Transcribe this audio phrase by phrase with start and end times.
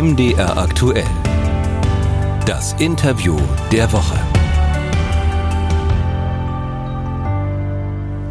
[0.00, 1.02] MDR aktuell.
[2.46, 3.36] Das Interview
[3.72, 4.16] der Woche.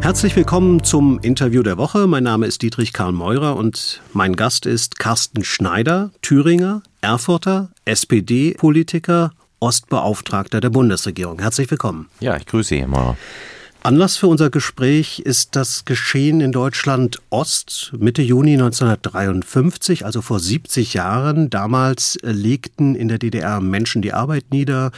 [0.00, 2.06] Herzlich willkommen zum Interview der Woche.
[2.06, 9.32] Mein Name ist Dietrich Karl Meurer und mein Gast ist Carsten Schneider, Thüringer, Erfurter, SPD-Politiker,
[9.60, 11.38] Ostbeauftragter der Bundesregierung.
[11.38, 12.08] Herzlich willkommen.
[12.20, 13.18] Ja, ich grüße Sie, Herr Maurer.
[13.82, 20.40] Anlass für unser Gespräch ist das Geschehen in Deutschland Ost Mitte Juni 1953, also vor
[20.40, 21.48] 70 Jahren.
[21.48, 24.90] Damals legten in der DDR Menschen die Arbeit nieder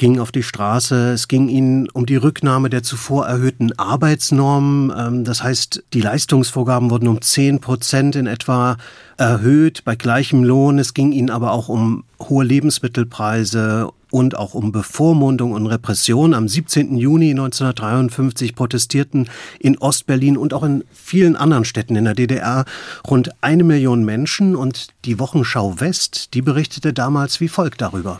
[0.00, 1.12] gingen auf die Straße.
[1.12, 4.90] Es ging ihnen um die Rücknahme der zuvor erhöhten Arbeitsnormen.
[4.96, 8.78] Ähm, das heißt, die Leistungsvorgaben wurden um 10 Prozent in etwa
[9.18, 10.78] erhöht bei gleichem Lohn.
[10.78, 16.32] Es ging ihnen aber auch um hohe Lebensmittelpreise und auch um Bevormundung und Repression.
[16.32, 16.96] Am 17.
[16.96, 22.64] Juni 1953 protestierten in Ostberlin und auch in vielen anderen Städten in der DDR
[23.06, 28.18] rund eine Million Menschen und die Wochenschau West, die berichtete damals wie folgt darüber.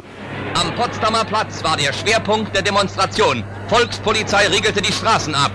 [0.55, 3.45] Am Potsdamer Platz war der Schwerpunkt der Demonstration.
[3.69, 5.53] Volkspolizei riegelte die Straßen ab.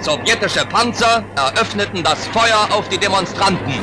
[0.00, 3.74] Sowjetische Panzer eröffneten das Feuer auf die Demonstranten.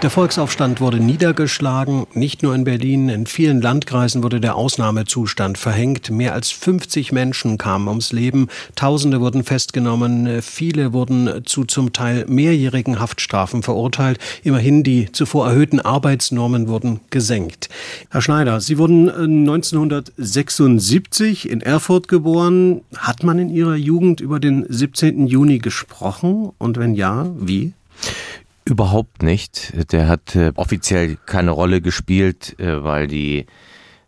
[0.00, 2.06] Der Volksaufstand wurde niedergeschlagen.
[2.14, 6.08] Nicht nur in Berlin, in vielen Landkreisen wurde der Ausnahmezustand verhängt.
[6.10, 8.46] Mehr als 50 Menschen kamen ums Leben.
[8.76, 10.40] Tausende wurden festgenommen.
[10.40, 14.20] Viele wurden zu zum Teil mehrjährigen Haftstrafen verurteilt.
[14.44, 17.68] Immerhin die zuvor erhöhten Arbeitsnormen wurden gesenkt.
[18.10, 22.82] Herr Schneider, Sie wurden 1976 in Erfurt geboren.
[22.96, 25.26] Hat man in Ihrer Jugend über den 17.
[25.26, 26.52] Juni gesprochen?
[26.56, 27.72] Und wenn ja, wie?
[28.68, 29.72] Überhaupt nicht.
[29.92, 33.46] Der hat äh, offiziell keine Rolle gespielt, äh, weil die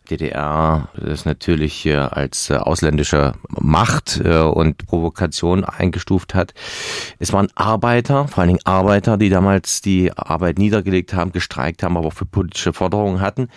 [0.07, 6.53] DDR das natürlich äh, als ausländische Macht und Provokation eingestuft hat.
[7.17, 11.97] Es waren Arbeiter, vor allen Dingen Arbeiter, die damals die Arbeit niedergelegt haben, gestreikt haben,
[11.97, 13.47] aber auch für politische Forderungen hatten.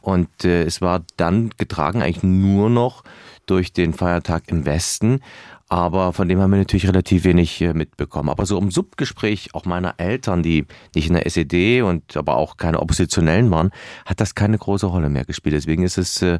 [0.00, 3.04] Und es war dann getragen eigentlich nur noch
[3.46, 5.20] durch den Feiertag im Westen
[5.68, 8.28] aber von dem haben wir natürlich relativ wenig äh, mitbekommen.
[8.28, 12.58] Aber so im Subgespräch auch meiner Eltern, die nicht in der SED und aber auch
[12.58, 13.70] keine Oppositionellen waren,
[14.04, 15.54] hat das keine große Rolle mehr gespielt.
[15.54, 16.38] Deswegen ist es äh,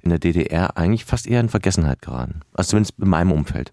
[0.00, 2.40] in der DDR eigentlich fast eher in Vergessenheit geraten.
[2.54, 3.72] Also zumindest in meinem Umfeld.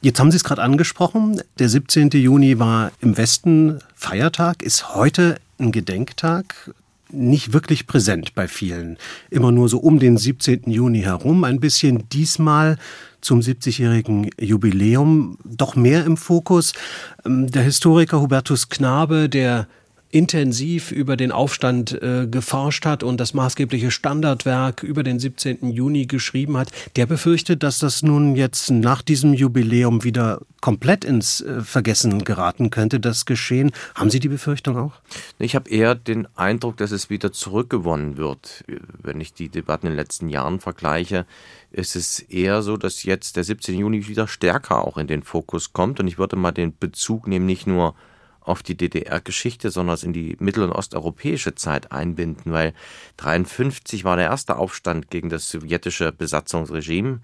[0.00, 1.42] Jetzt haben Sie es gerade angesprochen.
[1.58, 2.08] Der 17.
[2.10, 6.72] Juni war im Westen Feiertag, ist heute ein Gedenktag
[7.12, 8.96] nicht wirklich präsent bei vielen.
[9.30, 10.62] Immer nur so um den 17.
[10.66, 11.44] Juni herum.
[11.44, 12.78] Ein bisschen diesmal
[13.20, 16.72] zum 70-jährigen Jubiläum doch mehr im Fokus.
[17.24, 19.68] Ähm, der Historiker Hubertus Knabe, der
[20.12, 25.70] intensiv über den Aufstand äh, geforscht hat und das maßgebliche Standardwerk über den 17.
[25.72, 31.40] Juni geschrieben hat, der befürchtet, dass das nun jetzt nach diesem Jubiläum wieder komplett ins
[31.40, 33.72] äh, Vergessen geraten könnte, das Geschehen.
[33.94, 34.92] Haben Sie die Befürchtung auch?
[35.38, 38.64] Ich habe eher den Eindruck, dass es wieder zurückgewonnen wird.
[39.02, 41.24] Wenn ich die Debatten in den letzten Jahren vergleiche,
[41.70, 43.78] ist es eher so, dass jetzt der 17.
[43.78, 46.00] Juni wieder stärker auch in den Fokus kommt.
[46.00, 47.94] Und ich würde mal den Bezug nehmen, nicht nur
[48.44, 52.74] auf die DDR-Geschichte, sondern in die mittel- und osteuropäische Zeit einbinden, weil
[53.18, 57.20] 53 war der erste Aufstand gegen das sowjetische Besatzungsregime,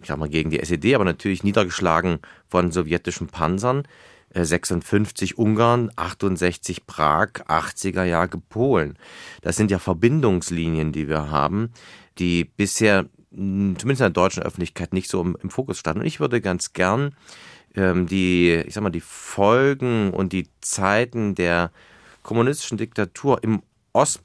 [0.00, 2.18] ich sag mal gegen die SED, aber natürlich niedergeschlagen
[2.48, 3.86] von sowjetischen Panzern.
[4.34, 8.98] 56 äh, Ungarn, 68 Prag, 80er Jahre Polen.
[9.40, 11.70] Das sind ja Verbindungslinien, die wir haben,
[12.18, 16.00] die bisher zumindest in der deutschen Öffentlichkeit nicht so im, im Fokus standen.
[16.00, 17.14] Und ich würde ganz gern
[17.74, 21.70] die, ich sag mal, die Folgen und die Zeiten der
[22.22, 23.62] kommunistischen Diktatur im
[23.92, 24.20] Ost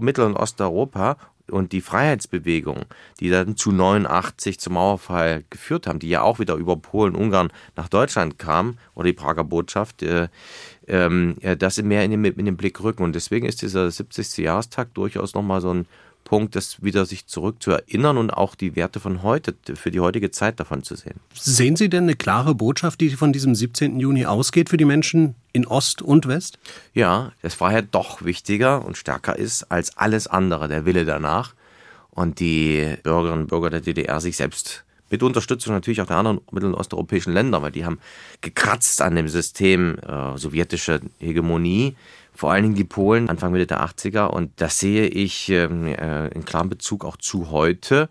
[0.00, 1.16] Mittel- und Osteuropa
[1.50, 2.84] und die Freiheitsbewegung,
[3.18, 7.52] die dann zu 89 zum Mauerfall geführt haben, die ja auch wieder über Polen, Ungarn
[7.76, 10.28] nach Deutschland kam, oder die Prager Botschaft, äh,
[10.86, 13.02] äh, das mehr in den, in den Blick rücken.
[13.02, 14.38] Und deswegen ist dieser 70.
[14.38, 15.86] Jahrestag durchaus nochmal so ein
[16.30, 19.98] Punkt, das wieder sich zurück zu erinnern und auch die Werte von heute, für die
[19.98, 21.18] heutige Zeit davon zu sehen.
[21.34, 23.98] Sehen Sie denn eine klare Botschaft, die von diesem 17.
[23.98, 26.60] Juni ausgeht für die Menschen in Ost und West?
[26.94, 31.54] Ja, das war ja doch wichtiger und stärker ist als alles andere, der Wille danach.
[32.10, 36.40] Und die Bürgerinnen und Bürger der DDR sich selbst mit Unterstützung natürlich auch der anderen
[36.52, 37.98] mittel- und osteuropäischen Länder, weil die haben
[38.40, 41.96] gekratzt an dem System äh, sowjetische Hegemonie
[42.40, 44.28] vor allen Dingen die Polen Anfang Mitte der 80er.
[44.28, 48.08] Und das sehe ich ähm, äh, in klarem Bezug auch zu heute,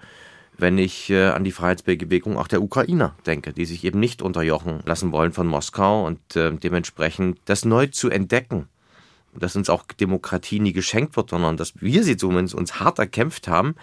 [0.56, 4.81] wenn ich äh, an die Freiheitsbewegung auch der Ukrainer denke, die sich eben nicht unterjochen
[4.86, 8.68] lassen wollen von Moskau und äh, dementsprechend das neu zu entdecken.
[9.34, 13.48] Dass uns auch Demokratie nie geschenkt wird, sondern dass wir sie zumindest uns hart erkämpft
[13.48, 13.74] haben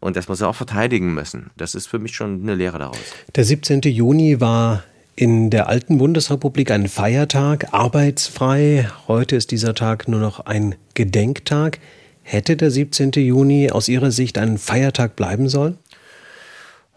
[0.00, 1.50] und dass wir sie auch verteidigen müssen.
[1.58, 2.96] Das ist für mich schon eine Lehre daraus.
[3.36, 3.82] Der 17.
[3.82, 4.82] Juni war
[5.16, 8.90] in der alten Bundesrepublik ein Feiertag, arbeitsfrei.
[9.08, 11.78] Heute ist dieser Tag nur noch ein Gedenktag.
[12.22, 13.12] Hätte der 17.
[13.12, 15.78] Juni aus Ihrer Sicht ein Feiertag bleiben sollen?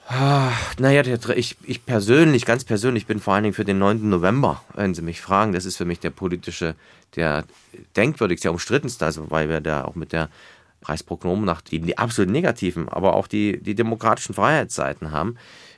[0.08, 1.02] Ach, naja,
[1.36, 4.10] ich, ich persönlich, ganz persönlich bin vor allen Dingen für den 9.
[4.10, 5.54] November, wenn Sie mich fragen.
[5.54, 6.76] Das ist für mich der politische,
[7.16, 7.46] der
[7.96, 10.30] denkwürdigste, der umstrittenste, also weil wir da auch mit der
[10.82, 15.38] Preisprognomennacht die, die absolut negativen, aber auch die, die demokratischen Freiheitsseiten haben.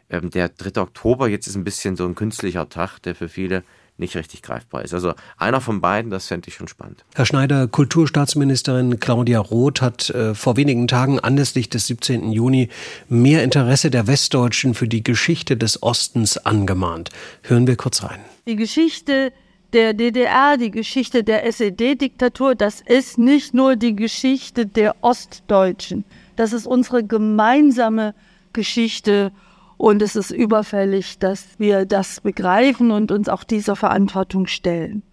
[0.10, 0.82] Ähm, der 3.
[0.82, 3.64] Oktober jetzt ist ein bisschen so ein künstlicher Tag, der für viele
[3.98, 4.94] nicht richtig greifbar ist.
[4.94, 7.06] Also einer von beiden, das fände ich schon spannend.
[7.16, 12.32] Herr Schneider, Kulturstaatsministerin Claudia Roth hat äh, vor wenigen Tagen anlässlich des 17.
[12.32, 12.70] Juni
[13.08, 17.10] mehr Interesse der Westdeutschen für die Geschichte des Ostens angemahnt.
[17.44, 18.20] Hören wir kurz rein.
[18.48, 19.32] Die Geschichte
[19.72, 26.04] der DDR, die Geschichte der SED-Diktatur, das ist nicht nur die Geschichte der Ostdeutschen.
[26.36, 28.14] Das ist unsere gemeinsame
[28.54, 29.32] Geschichte
[29.78, 35.04] und es ist überfällig, dass wir das begreifen und uns auch dieser Verantwortung stellen.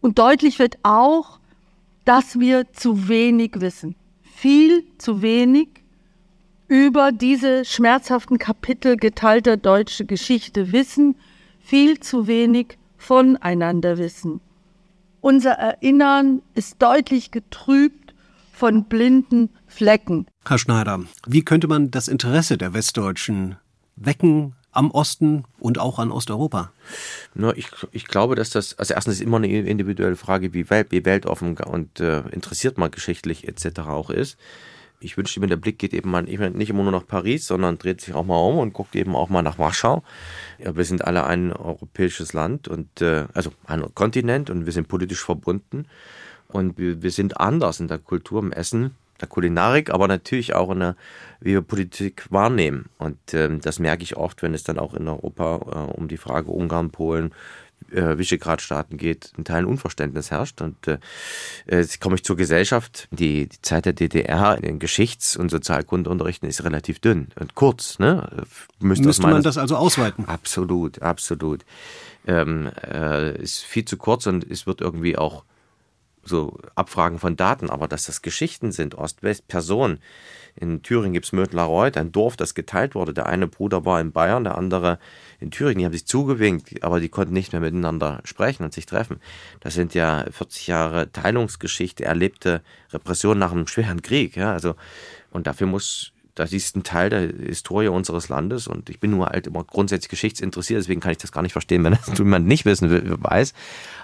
[0.00, 1.40] Und deutlich wird auch,
[2.04, 3.96] dass wir zu wenig wissen.
[4.22, 5.68] Viel zu wenig
[6.68, 11.16] über diese schmerzhaften Kapitel geteilter deutsche Geschichte wissen,
[11.60, 14.40] viel zu wenig voneinander wissen.
[15.20, 18.14] Unser Erinnern ist deutlich getrübt
[18.52, 20.26] von blinden Flecken.
[20.46, 23.56] Herr Schneider, wie könnte man das Interesse der Westdeutschen
[23.96, 26.70] wecken am Osten und auch an Osteuropa?
[27.34, 30.88] Nur ich, ich glaube, dass das, also erstens ist immer eine individuelle Frage, wie, welt,
[30.90, 33.80] wie weltoffen und äh, interessiert man geschichtlich etc.
[33.80, 34.36] auch ist.
[34.98, 38.00] Ich wünschte mir, der Blick geht eben mal nicht immer nur nach Paris, sondern dreht
[38.00, 40.02] sich auch mal um und guckt eben auch mal nach Warschau.
[40.58, 44.88] Ja, wir sind alle ein europäisches Land und äh, also ein Kontinent und wir sind
[44.88, 45.86] politisch verbunden
[46.48, 50.70] und wir, wir sind anders in der Kultur, im Essen, der Kulinarik, aber natürlich auch
[50.70, 50.96] in der,
[51.40, 52.86] wie wir Politik wahrnehmen.
[52.98, 55.60] Und ähm, das merke ich oft, wenn es dann auch in Europa
[55.90, 57.32] äh, um die Frage Ungarn, Polen,
[57.92, 60.60] äh, Visegrad-Staaten geht, ein Teil Unverständnis herrscht.
[60.60, 60.98] Und äh,
[61.70, 63.08] jetzt komme ich zur Gesellschaft.
[63.10, 67.98] Die, die Zeit der DDR in den Geschichts- und Sozialkundeunterrichten ist relativ dünn und kurz.
[67.98, 68.28] Ne?
[68.80, 70.24] Müsste, Müsste man das also ausweiten?
[70.26, 71.64] Absolut, absolut.
[72.26, 75.44] Ähm, äh, ist viel zu kurz und es wird irgendwie auch
[76.26, 80.00] so Abfragen von Daten, aber dass das Geschichten sind, Ost-West-Personen.
[80.58, 83.12] In Thüringen gibt es Mödlareuth, ein Dorf, das geteilt wurde.
[83.12, 84.98] Der eine Bruder war in Bayern, der andere
[85.38, 85.80] in Thüringen.
[85.80, 89.20] Die haben sich zugewinkt, aber die konnten nicht mehr miteinander sprechen und sich treffen.
[89.60, 94.36] Das sind ja 40 Jahre Teilungsgeschichte, erlebte Repression nach einem schweren Krieg.
[94.36, 94.76] Ja, also,
[95.30, 99.26] und dafür muss das ist ein Teil der Historie unseres Landes und ich bin nur
[99.26, 102.64] halt immer grundsätzlich geschichtsinteressiert, deswegen kann ich das gar nicht verstehen, wenn das jemand nicht
[102.64, 103.54] wissen will, weiß.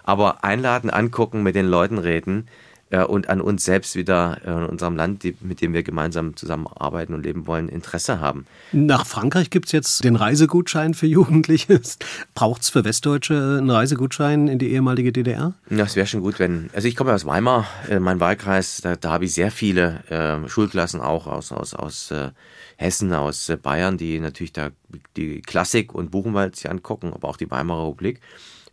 [0.02, 2.48] Aber einladen, angucken, mit den Leuten reden
[2.92, 6.36] äh, und an uns selbst wieder äh, in unserem Land, die, mit dem wir gemeinsam
[6.36, 8.46] zusammenarbeiten und leben wollen, Interesse haben.
[8.70, 11.80] Nach Frankreich gibt es jetzt den Reisegutschein für Jugendliche.
[12.34, 15.54] Braucht es für Westdeutsche einen Reisegutschein in die ehemalige DDR?
[15.70, 16.70] Das wäre schon gut, wenn.
[16.74, 20.48] Also ich komme aus Weimar, äh, mein Wahlkreis, da, da habe ich sehr viele äh,
[20.48, 22.30] Schulklassen auch aus, aus, aus äh,
[22.76, 24.68] Hessen, aus äh, Bayern, die natürlich da
[25.16, 28.20] die Klassik und Buchenwald sich angucken, aber auch die Weimarer Republik.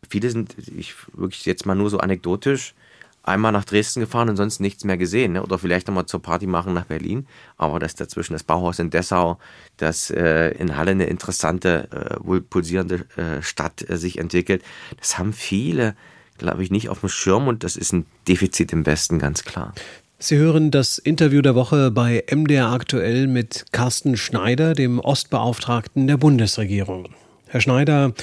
[0.10, 2.74] Viele sind, ich wirklich jetzt mal nur so anekdotisch,
[3.24, 5.34] einmal nach Dresden gefahren und sonst nichts mehr gesehen.
[5.34, 5.44] Ne?
[5.44, 7.28] Oder vielleicht nochmal zur Party machen nach Berlin.
[7.58, 9.38] Aber das dazwischen das Bauhaus in Dessau,
[9.78, 14.64] das äh, in Halle eine interessante, äh, wohl pulsierende äh, Stadt äh, sich entwickelt,
[15.00, 15.96] das haben viele,
[16.38, 19.74] glaube ich, nicht auf dem Schirm und das ist ein Defizit im Westen, ganz klar.
[20.22, 26.18] Sie hören das Interview der Woche bei MDR aktuell mit Carsten Schneider, dem Ostbeauftragten der
[26.18, 27.08] Bundesregierung.
[27.48, 28.14] Herr Schneider,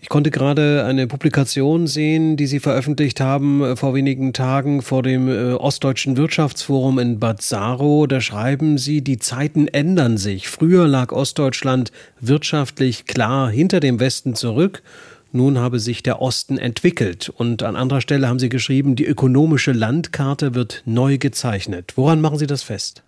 [0.00, 5.02] ich konnte gerade eine Publikation sehen, die Sie veröffentlicht haben äh, vor wenigen Tagen vor
[5.02, 8.06] dem äh, Ostdeutschen Wirtschaftsforum in Bad Saro.
[8.06, 10.48] Da schreiben Sie, die Zeiten ändern sich.
[10.48, 14.82] Früher lag Ostdeutschland wirtschaftlich klar hinter dem Westen zurück.
[15.32, 17.28] Nun habe sich der Osten entwickelt.
[17.28, 21.92] Und an anderer Stelle haben Sie geschrieben, die ökonomische Landkarte wird neu gezeichnet.
[21.96, 23.02] Woran machen Sie das fest?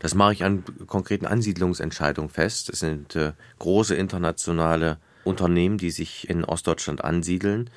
[0.00, 2.70] Das mache ich an konkreten Ansiedlungsentscheidungen fest.
[2.70, 7.70] Es sind äh, große internationale Unternehmen, die sich in Ostdeutschland ansiedeln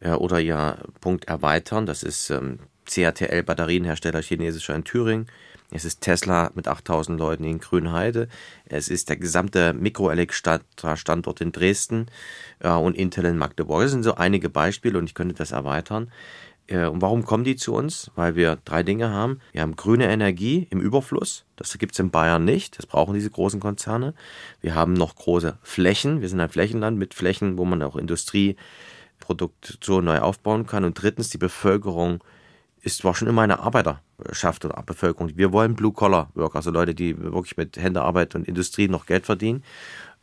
[0.00, 1.86] äh, oder ja Punkt erweitern.
[1.86, 5.26] Das ist ähm, CATL Batterienhersteller chinesischer in Thüringen.
[5.72, 8.28] Es ist Tesla mit 8000 Leuten in Grünheide.
[8.66, 12.06] Es ist der gesamte Mikroelektra-Standort in Dresden
[12.58, 13.82] äh, und Intel in Magdeburg.
[13.82, 16.10] Das sind so einige Beispiele und ich könnte das erweitern.
[16.70, 18.10] Äh, und warum kommen die zu uns?
[18.14, 19.40] Weil wir drei Dinge haben.
[19.52, 21.44] Wir haben grüne Energie im Überfluss.
[21.56, 22.78] Das gibt es in Bayern nicht.
[22.78, 24.14] Das brauchen diese großen Konzerne.
[24.62, 26.22] Wir haben noch große Flächen.
[26.22, 30.84] Wir sind ein Flächenland mit Flächen, wo man auch Industrieproduktion neu aufbauen kann.
[30.84, 32.22] Und drittens, die Bevölkerung
[32.82, 35.36] ist war schon immer eine Arbeiterschaft oder Bevölkerung.
[35.36, 39.62] Wir wollen Blue-Collar-Worker, also Leute, die wirklich mit Händearbeit und Industrie noch Geld verdienen.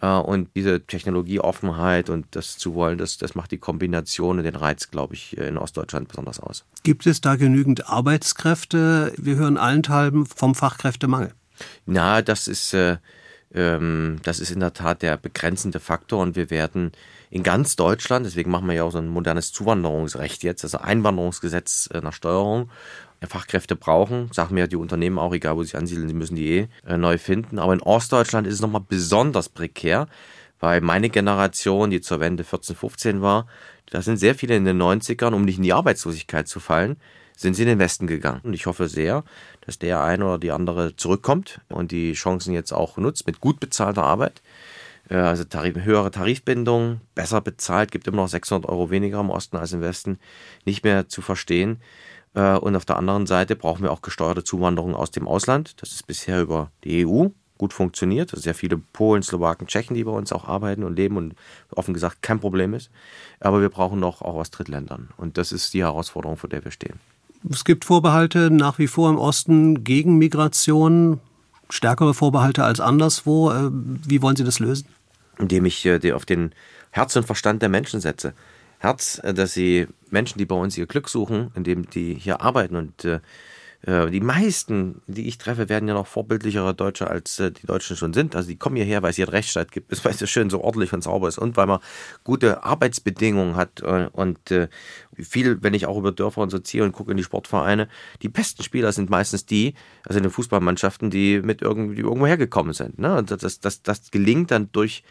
[0.02, 4.56] Äh, und diese Technologieoffenheit und das zu wollen, das, das macht die Kombination und den
[4.56, 6.66] Reiz, glaube ich, in Ostdeutschland besonders aus.
[6.84, 9.14] Gibt es da genügend Arbeitskräfte?
[9.18, 11.34] Wir hören allenthalben vom Fachkräftemangel.
[11.86, 12.98] Na, das ist, äh,
[13.54, 16.92] ähm, das ist in der Tat der begrenzende Faktor und wir werden
[17.30, 21.90] in ganz Deutschland, deswegen machen wir ja auch so ein modernes Zuwanderungsrecht jetzt, also Einwanderungsgesetz
[21.94, 22.70] äh, nach Steuerung,
[23.26, 26.68] Fachkräfte brauchen, sagen mir die Unternehmen auch, egal wo sie ansiedeln, sie müssen die eh
[26.86, 27.58] äh, neu finden.
[27.60, 30.08] Aber in Ostdeutschland ist es nochmal besonders prekär,
[30.60, 33.48] weil meine Generation, die zur Wende 14, 15 war,
[33.90, 36.98] da sind sehr viele in den 90ern, um nicht in die Arbeitslosigkeit zu fallen,
[37.36, 38.42] sind sie in den Westen gegangen.
[38.44, 39.24] Und ich hoffe sehr,
[39.62, 43.60] dass der eine oder die andere zurückkommt und die Chancen jetzt auch nutzt mit gut
[43.60, 44.42] bezahlter Arbeit.
[45.10, 49.58] Äh, also Tarif, höhere Tarifbindung, besser bezahlt, gibt immer noch 600 Euro weniger im Osten
[49.58, 50.20] als im Westen,
[50.66, 51.80] nicht mehr zu verstehen.
[52.38, 55.82] Äh, und auf der anderen Seite brauchen wir auch gesteuerte Zuwanderung aus dem Ausland.
[55.82, 58.32] Das ist bisher über die EU gut funktioniert.
[58.32, 61.34] Also sehr viele Polen, Slowaken, Tschechen, die bei uns auch arbeiten und leben und
[61.72, 62.92] offen gesagt kein Problem ist.
[63.40, 65.10] Aber wir brauchen noch auch aus Drittländern.
[65.18, 67.00] Und das ist die Herausforderung, vor der wir stehen.
[67.50, 71.20] Es gibt Vorbehalte nach wie vor im Osten gegen Migration,
[71.70, 73.52] stärkere Vorbehalte als anderswo.
[73.52, 74.88] Äh, wie wollen Sie das lösen?
[75.40, 76.52] Indem ich äh, auf den
[76.92, 78.34] Herz und Verstand der Menschen setze.
[78.80, 82.76] Herz, äh, dass sie Menschen, die bei uns ihr Glück suchen, indem die hier arbeiten
[82.76, 83.20] und äh,
[83.82, 88.14] äh, die meisten, die ich treffe, werden ja noch vorbildlichere Deutsche, als die Deutschen schon
[88.14, 88.36] sind.
[88.36, 91.04] Also die kommen hierher, weil es hier Rechtsstaat gibt, weil es schön so ordentlich und
[91.04, 91.80] sauber ist und weil man
[92.24, 94.40] gute Arbeitsbedingungen hat und
[95.16, 97.88] viel, wenn ich auch über Dörfer und so ziehe und gucke in die Sportvereine,
[98.22, 102.74] die besten Spieler sind meistens die, also in den Fußballmannschaften, die mit irgendwie irgendwo hergekommen
[102.74, 102.98] sind.
[103.00, 103.16] Ne?
[103.18, 105.04] Und das, das, das gelingt dann durch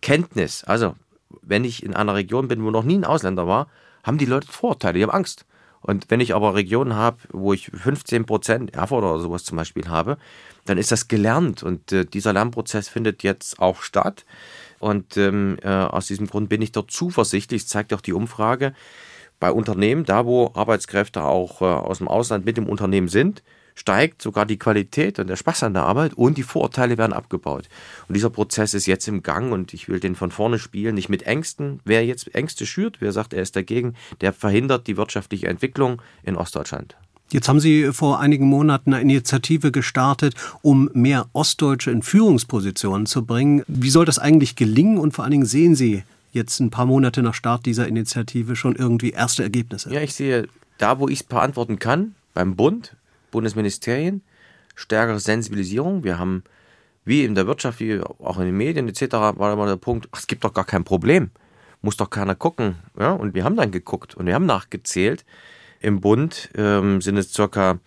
[0.00, 0.64] Kenntnis.
[0.64, 0.96] Also
[1.42, 3.68] wenn ich in einer Region bin, wo noch nie ein Ausländer war,
[4.02, 5.46] haben die Leute Vorteile, die haben Angst.
[5.82, 9.88] Und wenn ich aber Regionen habe, wo ich 15 Prozent Erfurt oder sowas zum Beispiel
[9.88, 10.18] habe,
[10.66, 14.26] dann ist das gelernt und äh, dieser Lernprozess findet jetzt auch statt.
[14.78, 18.74] Und ähm, äh, aus diesem Grund bin ich dort zuversichtlich, das zeigt auch die Umfrage,
[19.38, 23.42] bei Unternehmen, da wo Arbeitskräfte auch äh, aus dem Ausland mit dem Unternehmen sind,
[23.74, 27.68] steigt sogar die Qualität und der Spaß an der Arbeit und die Vorurteile werden abgebaut.
[28.08, 31.08] Und dieser Prozess ist jetzt im Gang und ich will den von vorne spielen, nicht
[31.08, 31.80] mit Ängsten.
[31.84, 36.36] Wer jetzt Ängste schürt, wer sagt, er ist dagegen, der verhindert die wirtschaftliche Entwicklung in
[36.36, 36.96] Ostdeutschland.
[37.32, 43.24] Jetzt haben Sie vor einigen Monaten eine Initiative gestartet, um mehr Ostdeutsche in Führungspositionen zu
[43.24, 43.62] bringen.
[43.68, 47.22] Wie soll das eigentlich gelingen und vor allen Dingen sehen Sie jetzt ein paar Monate
[47.22, 49.92] nach Start dieser Initiative schon irgendwie erste Ergebnisse?
[49.92, 50.48] Ja, ich sehe
[50.78, 52.96] da, wo ich es beantworten kann, beim Bund,
[53.30, 54.22] Bundesministerien,
[54.74, 56.04] stärkere Sensibilisierung.
[56.04, 56.44] Wir haben,
[57.04, 60.20] wie in der Wirtschaft, wie auch in den Medien etc., war immer der Punkt, ach,
[60.20, 61.30] es gibt doch gar kein Problem.
[61.82, 62.76] Muss doch keiner gucken.
[62.98, 63.12] Ja?
[63.12, 65.24] Und wir haben dann geguckt und wir haben nachgezählt.
[65.80, 67.78] Im Bund ähm, sind es circa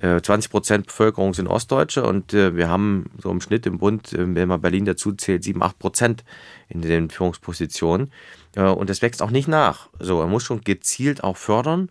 [0.00, 4.12] 20 äh, Prozent Bevölkerung sind Ostdeutsche und äh, wir haben so im Schnitt im Bund,
[4.12, 6.24] äh, wenn man Berlin dazu zählt, 7, 8 Prozent
[6.68, 8.12] in den Führungspositionen.
[8.54, 9.88] und das wächst auch nicht nach.
[9.98, 11.90] So, man muss schon gezielt auch fördern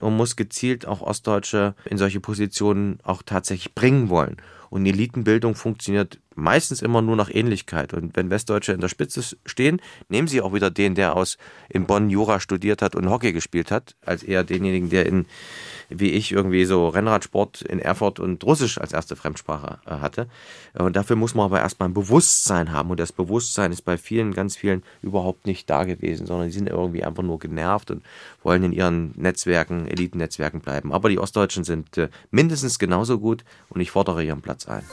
[0.00, 4.36] und muss gezielt auch Ostdeutsche in solche Positionen auch tatsächlich bringen wollen.
[4.70, 7.94] Und Elitenbildung funktioniert meistens immer nur nach Ähnlichkeit.
[7.94, 11.38] Und wenn Westdeutsche in der Spitze stehen, nehmen sie auch wieder den, der aus
[11.68, 15.26] in Bonn Jura studiert hat und Hockey gespielt hat, als eher denjenigen, der in
[15.88, 20.26] wie ich irgendwie so Rennradsport in Erfurt und Russisch als erste Fremdsprache äh, hatte.
[20.74, 22.90] Und dafür muss man aber erstmal ein Bewusstsein haben.
[22.90, 26.68] Und das Bewusstsein ist bei vielen, ganz vielen überhaupt nicht da gewesen, sondern die sind
[26.68, 28.02] irgendwie einfach nur genervt und
[28.42, 30.92] wollen in ihren Netzwerken, Elitennetzwerken bleiben.
[30.92, 34.84] Aber die Ostdeutschen sind äh, mindestens genauso gut und ich fordere ihren Platz ein.